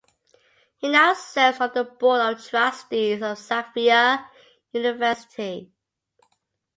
He 0.77 0.89
now 0.89 1.13
serves 1.13 1.61
on 1.61 1.73
the 1.75 1.83
Board 1.83 2.21
of 2.21 2.43
Trustees 2.43 3.21
of 3.21 3.37
Xavier 3.37 4.25
University. 4.71 5.71